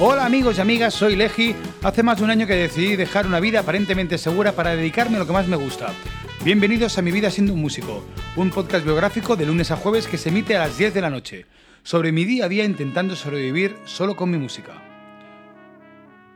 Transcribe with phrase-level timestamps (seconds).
[0.00, 1.54] Hola amigos y amigas, soy Leji.
[1.84, 5.18] Hace más de un año que decidí dejar una vida aparentemente segura para dedicarme a
[5.20, 5.92] lo que más me gusta.
[6.44, 8.04] Bienvenidos a Mi vida siendo un músico,
[8.34, 11.10] un podcast biográfico de lunes a jueves que se emite a las 10 de la
[11.10, 11.46] noche,
[11.84, 14.82] sobre mi día a día intentando sobrevivir solo con mi música.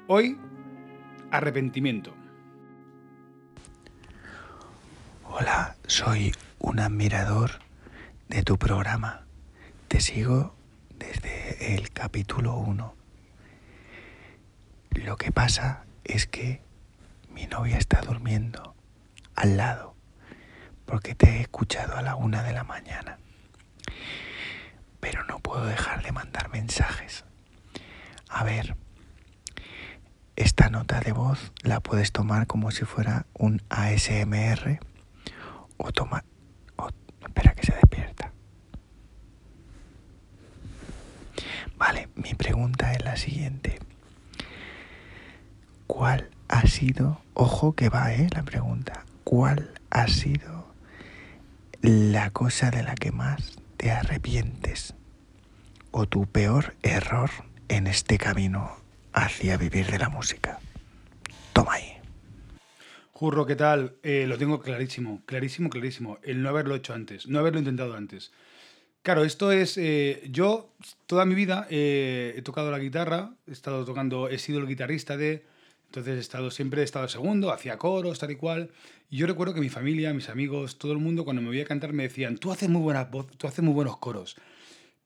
[0.07, 0.39] Hoy,
[1.33, 2.15] arrepentimiento.
[5.25, 7.59] Hola, soy un admirador
[8.29, 9.27] de tu programa.
[9.89, 10.55] Te sigo
[10.97, 12.99] desde el capítulo 1.
[15.09, 16.61] Lo que pasa es que
[17.33, 18.75] mi novia está durmiendo
[19.35, 19.97] al lado
[20.85, 23.17] porque te he escuchado a la una de la mañana.
[25.01, 27.25] Pero no puedo dejar de mandar mensajes.
[28.29, 28.77] A ver,
[30.37, 34.79] esta nota de voz la puedes tomar como si fuera un ASMR
[35.79, 36.23] o toma...
[36.77, 36.91] o-
[37.23, 38.31] espera que se despierta.
[41.79, 43.79] Vale, mi pregunta es la siguiente.
[45.89, 50.73] ¿Cuál ha sido, ojo que va, eh, la pregunta, ¿cuál ha sido
[51.81, 54.95] la cosa de la que más te arrepientes
[55.91, 57.31] o tu peor error
[57.69, 58.77] en este camino
[59.15, 60.61] hacia vivir de la música?
[61.55, 61.95] Toma ahí.
[63.13, 63.97] Jurro, ¿qué tal?
[64.03, 66.19] Eh, lo tengo clarísimo, clarísimo, clarísimo.
[66.23, 68.31] El no haberlo hecho antes, no haberlo intentado antes.
[69.03, 69.79] Claro, esto es.
[69.79, 70.75] eh, yo
[71.07, 75.17] toda mi vida eh, he tocado la guitarra, he estado tocando, he sido el guitarrista
[75.17, 75.57] de.
[75.89, 78.71] Entonces he estado siempre he estado segundo, hacía coros, tal y cual.
[79.11, 81.95] Y yo recuerdo que mi familia, mis amigos, todo el mundo, cuando me veía cantar,
[81.95, 83.09] me decían: Tú haces muy buenas
[83.39, 84.37] tú haces muy buenos coros,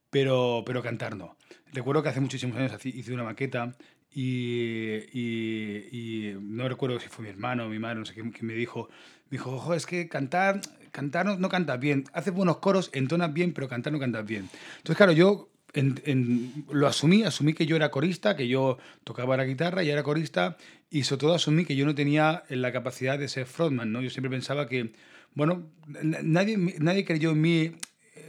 [0.09, 1.37] pero, pero cantar no.
[1.71, 3.73] Recuerdo que hace muchísimos años hice una maqueta
[4.15, 8.89] y, no recuerdo si fue mi hermano mi madre, no sé quién, quién me dijo,
[9.29, 10.61] me dijo, ojo, es que cantar,
[10.91, 14.49] cantar no, no cantas bien, haces buenos coros, entonas bien, pero cantar no cantas bien.
[14.77, 19.37] Entonces, claro, yo en- en- lo asumí, asumí que yo era corista, que yo tocaba
[19.37, 20.57] la guitarra y era corista,
[20.89, 24.01] y sobre todo asumí que yo no tenía la capacidad de ser frontman, ¿no?
[24.01, 24.93] Yo siempre pensaba que,
[25.33, 27.71] bueno, na- nadie, nadie creyó en mí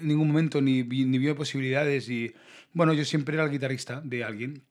[0.00, 2.32] en ningún momento, ni, ni vio posibilidades, y
[2.72, 4.62] bueno, yo siempre era el guitarrista de alguien.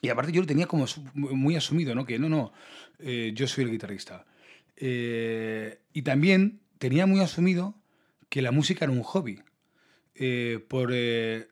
[0.00, 2.04] Y aparte yo lo tenía como muy asumido, ¿no?
[2.04, 2.52] Que no, no,
[2.98, 4.24] eh, yo soy el guitarrista.
[4.76, 7.76] Eh, y también tenía muy asumido
[8.28, 9.40] que la música era un hobby.
[10.16, 11.46] Eh, por, eh,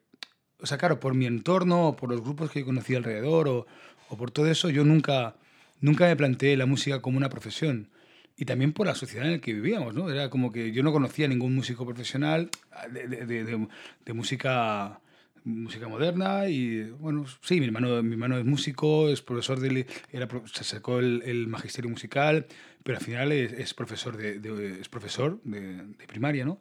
[0.63, 3.67] o sea, claro, por mi entorno, o por los grupos que conocí alrededor, o,
[4.09, 5.37] o por todo eso, yo nunca,
[5.81, 7.89] nunca me planteé la música como una profesión.
[8.37, 10.11] Y también por la sociedad en la que vivíamos, ¿no?
[10.11, 12.49] Era como que yo no conocía ningún músico profesional
[12.91, 13.69] de, de- de-
[14.05, 15.01] de- música
[15.43, 20.29] música moderna y bueno sí mi hermano mi hermano es músico es profesor de era
[20.53, 22.47] se sacó el, el magisterio musical
[22.83, 24.39] pero al final es, es profesor de,
[24.81, 25.61] es profesor de,
[25.99, 26.61] de primaria no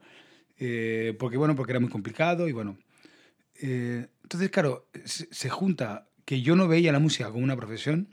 [0.61, 2.77] Eh, porque bueno porque era muy complicado y bueno
[3.61, 8.07] eh, entonces claro se, se junta que yo no veía la música como una profesión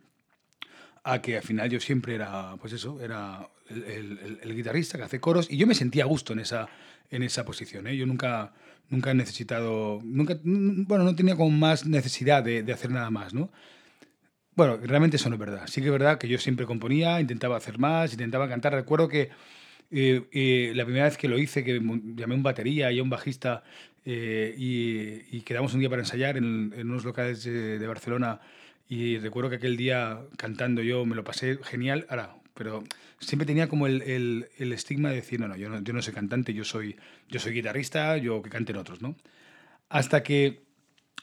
[1.05, 5.05] a que al final yo siempre era, pues eso, era el, el- el- guitarrista que
[5.05, 6.69] hace coros y yo me sentía a gusto en esa,
[7.11, 7.87] en esa posición.
[7.87, 7.97] ¿eh?
[7.97, 8.53] Yo nunca,
[8.91, 13.35] nunca he necesitado, nunca, bueno, no tenía como más necesidad de, de hacer nada más,
[13.35, 13.53] ¿no?
[14.55, 15.67] Bueno, realmente eso no es verdad.
[15.67, 18.73] Sí que es verdad que yo siempre componía, intentaba hacer más, intentaba cantar.
[18.73, 19.29] Recuerdo que
[19.91, 23.03] eh, eh, la primera vez que lo hice, que llamé a un batería y a
[23.03, 23.63] un bajista
[24.07, 28.41] eh, y, y quedamos un día para ensayar en, en unos locales de, de Barcelona
[28.89, 32.85] y recuerdo que aquel día cantando yo me lo pasé genial, ahora, pero
[33.19, 36.01] siempre tenía como el, el- el estigma de decir, no, no, yo no, yo no
[36.03, 36.97] soy cantante, yo soy,
[37.29, 39.17] yo soy guitarrista, yo que canten otros, ¿no?
[39.89, 40.63] Hasta que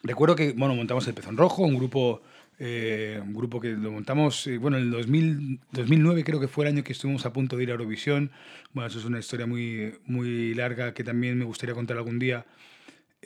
[0.03, 2.21] recuerdo que, bueno, montamos el Pezón Rojo, un grupo,
[2.59, 6.65] eh, un grupo que lo montamos, eh, bueno, en el 2000, 2009 creo que fue
[6.65, 8.31] el año que estuvimos a punto de ir a Eurovisión.
[8.73, 12.45] Bueno, eso es una historia muy, muy larga que también me gustaría contar algún día.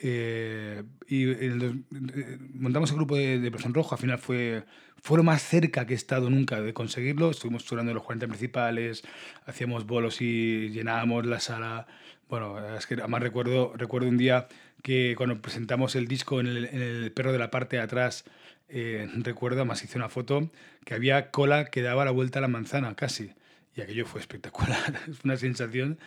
[0.00, 4.64] Eh, y el eh, montamos el grupo de, de Persón Rojo, al final fue,
[5.02, 7.30] fue lo más cerca que he estado nunca de conseguirlo.
[7.30, 9.02] Estuvimos en los 40 principales,
[9.46, 11.86] hacíamos bolos y llenábamos la sala.
[12.28, 14.48] Bueno, es que además recuerdo, recuerdo un día
[14.82, 18.24] que cuando presentamos el disco en el, en el perro de la parte de atrás,
[18.68, 20.50] eh, recuerdo, además hice una foto,
[20.84, 23.32] que había cola que daba la vuelta a la manzana casi.
[23.74, 25.98] Y aquello fue espectacular, fue una sensación.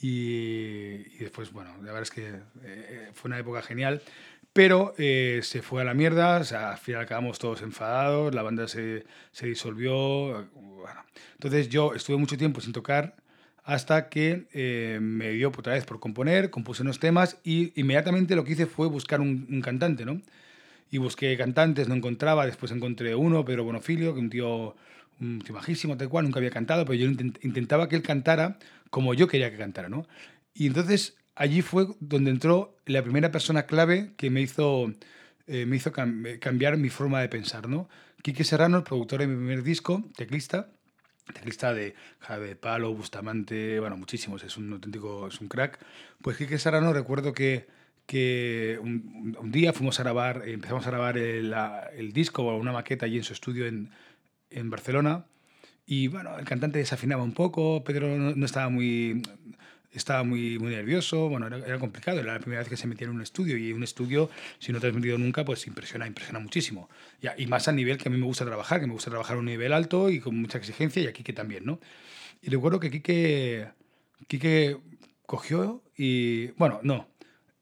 [0.00, 2.28] Y, y después, bueno, la verdad es que
[2.62, 4.02] eh, fue una época genial,
[4.52, 8.68] pero eh, se fue a la mierda, o al final acabamos todos enfadados, la banda
[8.68, 10.48] se, se disolvió.
[10.52, 11.04] bueno.
[11.34, 13.16] Entonces yo estuve mucho tiempo sin tocar
[13.68, 18.42] hasta que eh, me dio otra vez por componer, compuse unos temas y inmediatamente lo
[18.42, 20.22] que hice fue buscar un, un cantante, ¿no?
[20.90, 24.74] Y busqué cantantes, no encontraba, después encontré uno, Pedro Bonofilio, que un tío,
[25.20, 28.58] un tío majísimo, tal cual, nunca había cantado, pero yo intent- intentaba que él cantara
[28.90, 30.06] como yo quería que cantara, ¿no?
[30.54, 34.92] Y entonces allí fue donde entró la primera persona clave que me hizo
[35.46, 37.88] eh, me hizo cambiar mi forma de pensar, ¿no?
[38.22, 40.68] Quique Serrano, el productor de mi primer disco, teclista,
[41.32, 45.78] teclista de Jave Palo, Bustamante, bueno, muchísimos, es un auténtico, es un crack.
[46.20, 47.66] Pues Quique Serrano, recuerdo que,
[48.04, 51.54] que un, día fuimos a grabar, empezamos a grabar el,
[51.96, 53.90] el disco o una maqueta allí en su estudio en,
[54.50, 55.26] en Barcelona.
[55.86, 59.22] Y bueno, el cantante desafinaba un poco, Pedro no, estaba muy
[59.90, 63.14] estaba muy, muy nervioso, bueno, era, complicado, era la primera vez que se metía en
[63.14, 66.90] un estudio y un estudio, si no te has metido nunca, pues impresiona, impresiona muchísimo.
[67.22, 69.36] Y, y más al nivel que a mí me gusta trabajar, que me gusta trabajar
[69.36, 71.80] a un nivel alto y con mucha exigencia y aquí que también, ¿no?
[72.42, 73.68] Y recuerdo que Quique,
[74.28, 74.76] Quique
[75.26, 77.08] cogió y, bueno, no,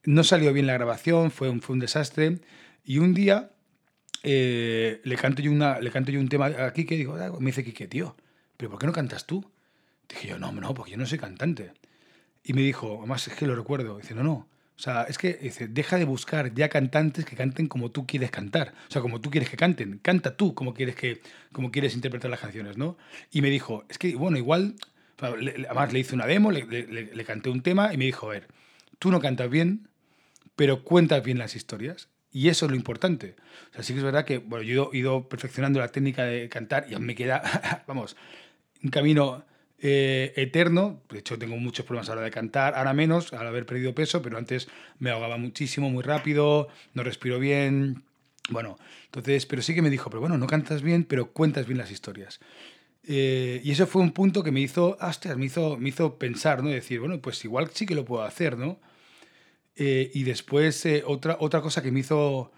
[0.04, 2.40] no salió bien la grabación, fue un, fue un desastre
[2.84, 3.50] y un día
[4.28, 7.46] eh, le, canto yo una, le canto yo un tema a Quique digo, ah", me
[7.46, 8.16] dice Quique, tío,
[8.56, 9.48] ¿pero por qué no cantas tú?
[10.08, 11.72] Dije yo, no, no, porque yo no soy cantante.
[12.42, 14.32] Y me dijo, además es que lo recuerdo, dice, no, no,
[14.76, 18.32] o sea, es que dice, deja de buscar ya cantantes que canten como tú quieres
[18.32, 21.94] cantar, o sea, como tú quieres que canten, canta tú como quieres, que, como quieres
[21.94, 22.98] interpretar las canciones, ¿no?
[23.30, 24.74] Y me dijo, es que, bueno, igual,
[25.18, 28.32] además le hice una demo, le, le, le canté un tema y me dijo, a
[28.32, 28.48] ver,
[28.98, 29.88] tú no cantas bien,
[30.56, 32.08] pero cuentas bien las historias.
[32.36, 33.34] Y eso es lo importante.
[33.70, 36.50] O sea, sí que es verdad que bueno, yo he ido perfeccionando la técnica de
[36.50, 37.40] cantar y aún me queda,
[37.86, 38.14] vamos,
[38.84, 39.42] un camino
[39.78, 41.00] eh, eterno.
[41.08, 43.94] De hecho, tengo muchos problemas a la hora de cantar, ahora menos, al haber perdido
[43.94, 44.68] peso, pero antes
[44.98, 48.02] me ahogaba muchísimo, muy rápido, no respiro bien.
[48.50, 51.78] Bueno, entonces, pero sí que me dijo, pero bueno, no cantas bien, pero cuentas bien
[51.78, 52.38] las historias.
[53.08, 56.62] Eh, y eso fue un punto que me hizo, hostias, me hizo, me hizo pensar,
[56.62, 56.68] ¿no?
[56.68, 58.78] Decir, bueno, pues igual sí que lo puedo hacer, ¿no?
[59.76, 62.52] Eh, y después, otra, otra cosa que me hizo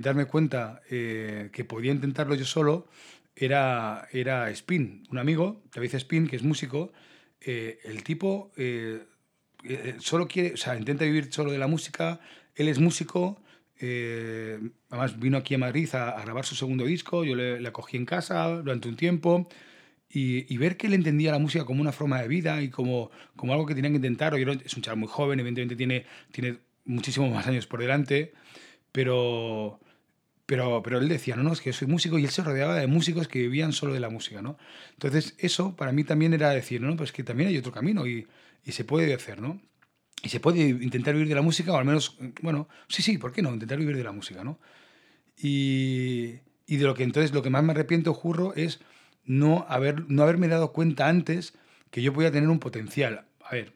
[0.00, 2.88] darme cuenta que podía intentarlo yo solo
[3.36, 6.92] era, era Spin, un amigo, David Spin, que es músico.
[7.40, 9.04] Eh, el tipo eh,
[9.64, 12.20] eh, solo quiere, o sea, intenta vivir solo de la música.
[12.54, 13.42] Él es músico.
[13.80, 17.24] además, vino aquí a Madrid a, grabar su segundo disco.
[17.24, 19.48] Yo le, acogí en casa durante un tiempo.
[20.14, 23.54] Y, ver que él entendía la música como una forma de vida y como, como
[23.54, 24.34] algo que tenían que intentar.
[24.34, 28.34] es un chaval muy joven, evidentemente tiene, tiene muchísimos más años por delante,
[28.92, 29.80] pero,
[30.44, 32.74] pero, pero él decía, no, no, es que yo soy músico y él se rodeaba
[32.74, 34.58] de músicos que vivían solo de la música, ¿no?
[34.92, 38.26] Entonces eso para mí también era decir, no, pues que también hay otro camino y,
[38.64, 39.62] y se puede hacer, ¿no?
[40.22, 43.32] Y se puede intentar vivir de la música, o al menos, bueno, sí, sí, ¿por
[43.32, 43.52] qué no?
[43.52, 44.58] Intentar vivir de la música, ¿no?
[45.36, 46.34] Y,
[46.66, 48.80] y de lo que entonces, lo que más me arrepiento, jurro, es
[49.24, 51.54] no, haber, no haberme dado cuenta antes
[51.90, 53.26] que yo podía tener un potencial.
[53.44, 53.72] A ver,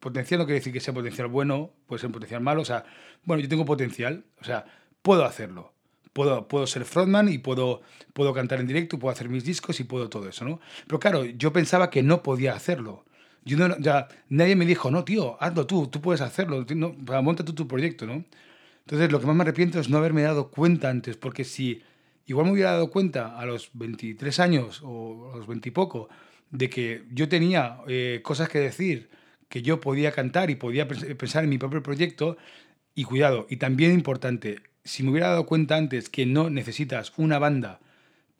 [0.00, 2.84] potencial no quiere decir que sea potencial bueno, puede ser un potencial malo, o sea,
[3.24, 4.64] bueno, yo tengo potencial, o sea,
[5.02, 5.72] puedo hacerlo
[6.12, 7.82] puedo, puedo ser frontman y puedo,
[8.12, 10.60] puedo cantar en directo, puedo hacer mis discos y puedo todo eso, ¿no?
[10.86, 13.04] Pero claro, yo pensaba que no podía hacerlo.
[13.44, 17.66] Ya, nadie me dijo, no, tío, hazlo tú, tú puedes hacerlo, no, monta tú tu
[17.66, 18.24] proyecto, ¿no?
[18.80, 21.82] Entonces, lo que más me arrepiento es no haberme dado cuenta antes, porque si
[22.30, 26.08] igual me hubiera dado cuenta a los 23 años o a los 20 y poco
[26.50, 29.10] de que yo tenía eh, cosas que decir,
[29.48, 32.36] que yo podía cantar y podía pensar en mi propio proyecto,
[32.94, 37.38] y cuidado, y también importante, si me hubiera dado cuenta antes que no necesitas una
[37.38, 37.80] banda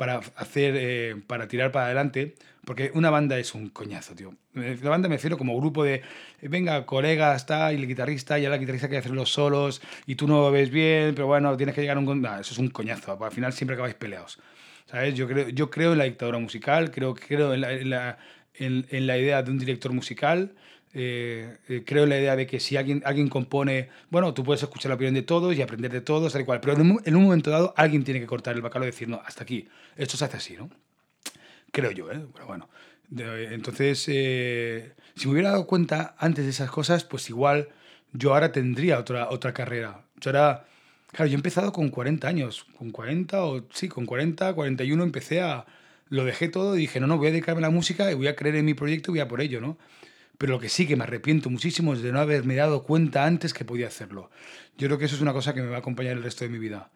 [0.00, 4.34] para hacer, eh, para tirar para adelante, porque una banda es un coñazo, tío.
[4.54, 6.00] La banda me refiero como grupo de,
[6.40, 10.26] venga, colegas, está, y el guitarrista, y la guitarrista que hacer los solos, y tú
[10.26, 12.24] no ves bien, pero bueno, tienes que llegar a un...
[12.24, 14.38] eso es un coñazo, al final siempre acabáis peleados.
[14.86, 15.14] ¿Sabes?
[15.14, 18.16] Yo creo, yo creo en la dictadura musical, creo, creo en, la,
[18.54, 20.54] en, en la idea de un director musical,
[20.92, 24.88] eh, eh, creo la idea de que si alguien, alguien compone, bueno, tú puedes escuchar
[24.88, 27.16] la opinión de todos y aprender de todos, tal y cual, pero en un, en
[27.16, 30.16] un momento dado alguien tiene que cortar el bacalao y decir, no, hasta aquí, esto
[30.16, 30.70] se hace así, ¿no?
[31.72, 32.20] Creo yo, ¿eh?
[32.32, 32.68] Pero bueno,
[33.16, 37.68] entonces, eh, si me hubiera dado cuenta antes de esas cosas, pues igual
[38.12, 40.04] yo ahora tendría otra, otra carrera.
[40.20, 40.66] Yo ahora,
[41.12, 45.40] claro, yo he empezado con 40 años, con 40 o sí, con 40, 41 empecé
[45.40, 45.66] a...
[46.08, 48.26] Lo dejé todo y dije, no, no, voy a dedicarme a la música y voy
[48.26, 49.78] a creer en mi proyecto y voy a por ello, ¿no?
[50.40, 53.52] Pero lo que sí que me arrepiento muchísimo es de no haberme dado cuenta antes
[53.52, 54.30] que podía hacerlo.
[54.78, 56.50] Yo creo que eso es una cosa que me va a acompañar el resto de
[56.50, 56.90] mi vida.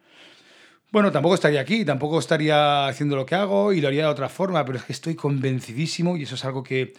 [0.91, 4.29] Bueno, tampoco estaría aquí, tampoco estaría haciendo lo que hago y lo haría de otra
[4.29, 6.93] forma, pero es que estoy convencidísimo, y eso es algo que,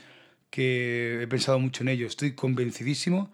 [0.48, 3.32] que he pensado mucho en ello, estoy convencidísimo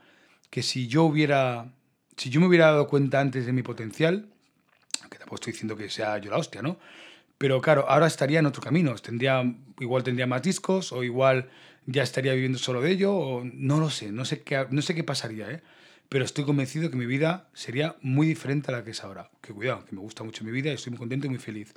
[0.48, 1.70] que si yo hubiera,
[2.16, 4.30] si yo me hubiera dado cuenta antes de mi potencial,
[5.10, 6.78] que tampoco estoy diciendo que sea yo la hostia, ¿no?
[7.36, 9.44] Pero claro, ahora estaría en otro camino, tendría,
[9.80, 11.50] igual tendría más discos o igual
[11.86, 15.04] ya estaría viviendo solo de ello, no lo sé, no sé qué, no sé qué
[15.04, 15.62] pasaría, ¿eh?
[16.08, 19.30] pero estoy convencido que mi vida sería muy diferente a la que es ahora.
[19.40, 21.72] Que cuidado, que me gusta mucho mi vida y estoy muy contento y muy feliz.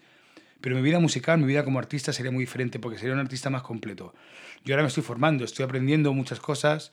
[0.59, 3.49] Pero mi vida musical, mi vida como artista sería muy diferente porque sería un artista
[3.49, 4.13] más completo.
[4.65, 6.91] Yo ahora me estoy formando, estoy aprendiendo muchas cosas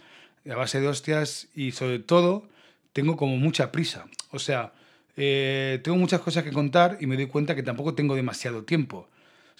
[0.48, 2.48] a base de hostias y sobre todo
[2.92, 4.06] tengo como mucha prisa.
[4.30, 4.72] O sea,
[5.16, 9.08] eh, tengo muchas cosas que contar y me doy cuenta que tampoco tengo demasiado tiempo.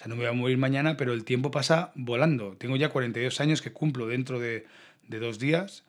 [0.03, 2.57] Sea, no me voy a morir mañana, pero el tiempo pasa volando.
[2.57, 4.65] Tengo ya 42 años que cumplo dentro de,
[5.07, 5.85] de dos días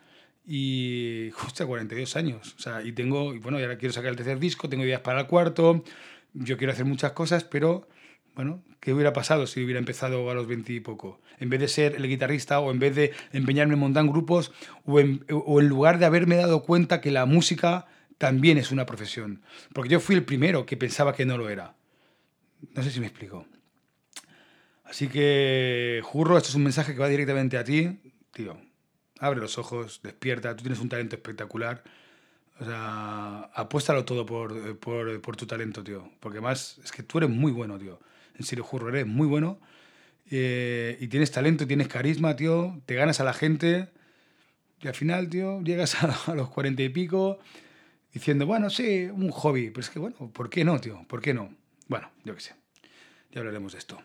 [0.47, 2.55] y justo 42 años.
[2.57, 5.01] O sea, y tengo, y bueno, y ahora quiero sacar el tercer disco, tengo ideas
[5.01, 5.83] para el cuarto,
[6.33, 7.89] yo quiero hacer muchas cosas, pero
[8.37, 11.21] bueno, ¿qué hubiera pasado si hubiera empezado a los 20 y poco?
[11.39, 14.53] En vez de ser el guitarrista o en vez de empeñarme en montar grupos
[14.85, 17.87] o en, o en lugar de haberme dado cuenta que la música
[18.19, 19.43] también es una profesión.
[19.73, 21.75] Porque yo fui el primero que pensaba que no lo era.
[22.75, 23.47] No sé si me explico.
[24.85, 28.01] Así que, Jurro, esto es un mensaje que va directamente a ti.
[28.33, 28.57] Tío,
[29.19, 31.83] abre los ojos, despierta, tú tienes un talento espectacular.
[32.61, 36.11] O sea, apuéstalo todo por, por, por tu talento, tío.
[36.21, 37.99] Porque más, es que tú eres muy bueno, tío.
[38.39, 39.59] En serio, Jurro, eres muy bueno.
[40.31, 42.81] Eh, y tienes talento, tienes carisma, tío.
[42.87, 43.89] Te ganas a la gente.
[44.81, 47.39] Y al final, tío, llegas a, a los cuarenta y pico
[48.13, 49.71] diciendo, bueno, sí, un hobby.
[49.71, 51.05] Pero es que, bueno, ¿por qué no, tío?
[51.09, 51.53] ¿Por qué no?
[51.89, 52.55] Bueno, yo qué sé.
[53.33, 54.01] Ya hablaremos de esto.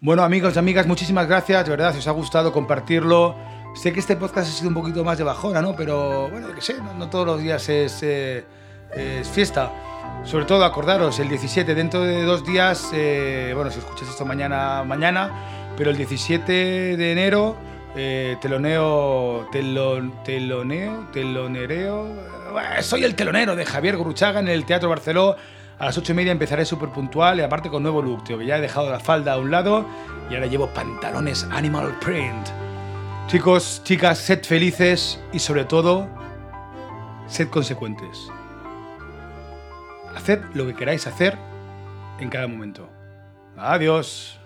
[0.00, 1.64] Bueno, amigos y amigas, muchísimas gracias.
[1.64, 3.36] De verdad, si os ha gustado compartirlo.
[3.74, 5.76] Sé que este podcast ha sido un poquito más de bajona, ¿no?
[5.76, 8.44] Pero, bueno, qué sé, no, todos los días es, eh,
[8.94, 9.70] es, fiesta.
[10.24, 14.82] Sobre todo, acordaros, el 17, dentro de dos días, eh, bueno, si escuchas esto mañana,
[14.82, 17.56] mañana, pero el 17 de enero,
[17.98, 22.06] eh, teloneo, telon, teloneo, telonereo.
[22.78, 25.36] Eh, soy el telonero de Javier Gruchaga en el Teatro Barceló.
[25.78, 28.46] A las ocho y media empezaré súper puntual y aparte con nuevo look, tío, que
[28.46, 29.86] ya he dejado la falda a un lado
[30.30, 32.48] y ahora llevo pantalones animal print.
[33.26, 36.08] Chicos, chicas, sed felices y sobre todo,
[37.26, 38.30] sed consecuentes.
[40.14, 41.36] Haced lo que queráis hacer
[42.20, 42.88] en cada momento.
[43.58, 44.40] Adiós.